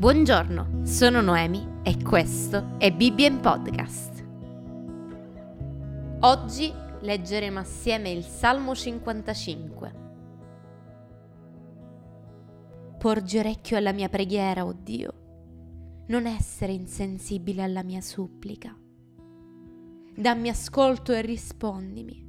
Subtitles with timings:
[0.00, 4.26] Buongiorno, sono Noemi e questo è Bibbia Podcast.
[6.20, 6.72] Oggi
[7.02, 9.94] leggeremo assieme il Salmo 55.
[12.96, 18.74] Porgi orecchio alla mia preghiera, oh Dio, non essere insensibile alla mia supplica.
[20.16, 22.26] Dammi ascolto e rispondimi.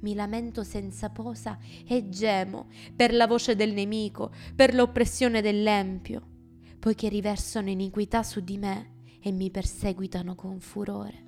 [0.00, 1.56] Mi lamento senza posa
[1.86, 2.66] e gemo
[2.96, 6.32] per la voce del nemico, per l'oppressione dell'empio
[6.84, 11.24] poiché riversano iniquità su di me e mi perseguitano con furore.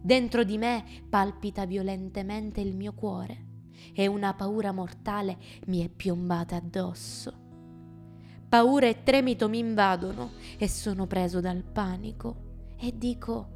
[0.00, 3.46] Dentro di me palpita violentemente il mio cuore
[3.92, 7.32] e una paura mortale mi è piombata addosso.
[8.48, 13.48] Paura e tremito mi invadono e sono preso dal panico e dico,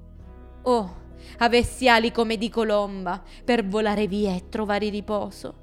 [0.63, 0.97] oh,
[1.39, 5.55] avessi ali come di colomba per volare via e trovare riposo.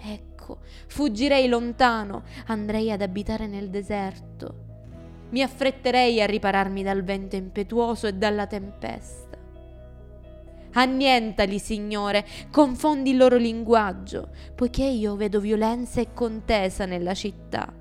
[0.00, 4.66] Ecco fuoco, fuggirei lontano, andrei ad abitare nel deserto.
[5.30, 9.36] Mi affretterei a ripararmi dal vento impetuoso e dalla tempesta.
[10.72, 17.72] Annientali, Signore, confondi il loro linguaggio, poiché io vedo violenza e contesa nella città.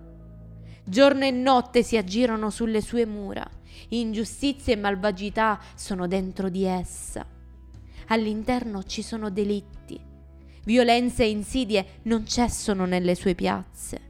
[0.84, 3.46] Giorno e notte si aggirano sulle sue mura,
[3.90, 7.26] ingiustizie e malvagità sono dentro di essa.
[8.08, 10.00] All'interno ci sono delitti,
[10.68, 14.02] violenze e insidie non cessano nelle sue piazze.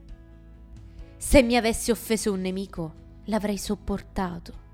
[1.16, 2.94] Se mi avesse offeso un nemico,
[3.26, 4.66] l'avrei sopportato.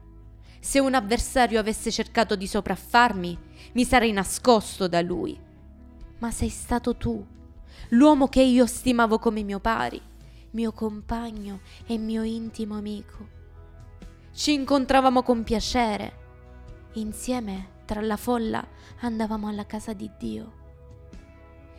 [0.62, 3.38] Se un avversario avesse cercato di sopraffarmi,
[3.74, 5.38] mi sarei nascosto da lui.
[6.20, 7.22] Ma sei stato tu,
[7.90, 10.02] l'uomo che io stimavo come mio pari,
[10.52, 13.28] mio compagno e mio intimo amico.
[14.32, 16.22] Ci incontravamo con piacere.
[16.94, 18.66] Insieme, tra la folla,
[19.02, 20.62] andavamo alla casa di Dio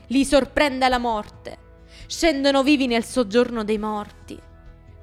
[0.08, 1.58] li sorprenda la morte,
[2.06, 4.38] scendono vivi nel soggiorno dei morti,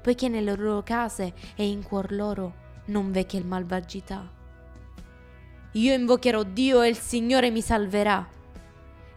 [0.00, 2.54] poiché nelle loro case e in cuor loro
[2.86, 4.28] non v'è che malvagità.
[5.72, 8.28] Io invocherò Dio e il Signore mi salverà.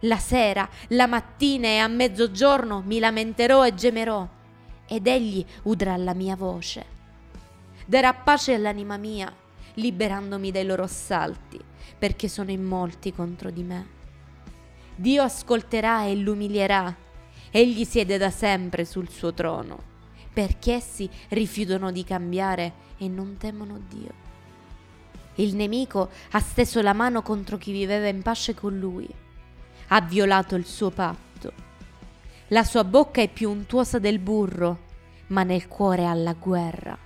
[0.02, 4.28] La sera, la mattina e a mezzogiorno mi lamenterò e gemerò,
[4.88, 6.86] ed egli udrà la mia voce.
[7.86, 9.34] Darà pace all'anima mia,
[9.76, 11.60] liberandomi dai loro assalti,
[11.98, 13.95] perché sono in molti contro di me.
[14.98, 16.96] Dio ascolterà e l'umilierà.
[17.52, 19.78] Egli siede da sempre sul suo trono,
[20.32, 24.24] perché essi rifiutano di cambiare e non temono Dio.
[25.36, 29.08] Il nemico ha steso la mano contro chi viveva in pace con lui,
[29.88, 31.52] ha violato il suo patto.
[32.50, 34.80] La sua bocca è più untuosa del burro,
[35.28, 36.98] ma nel cuore ha la guerra.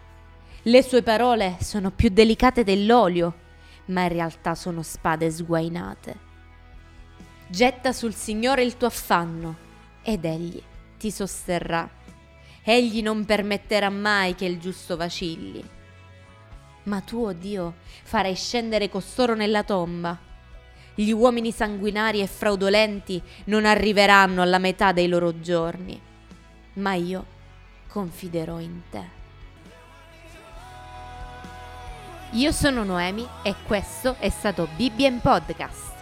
[0.61, 3.33] Le sue parole sono più delicate dell'olio,
[3.85, 6.27] ma in realtà sono spade sguainate.
[7.51, 9.55] Getta sul Signore il tuo affanno
[10.03, 10.61] ed Egli
[10.99, 11.89] ti sosterrà.
[12.61, 15.67] Egli non permetterà mai che il giusto vacilli.
[16.83, 20.15] Ma tu, oh Dio, farai scendere costoro nella tomba.
[20.93, 25.99] Gli uomini sanguinari e fraudolenti non arriveranno alla metà dei loro giorni.
[26.73, 27.25] Ma io
[27.87, 29.03] confiderò in te.
[32.33, 35.98] Io sono Noemi e questo è stato Bibbia in Podcast.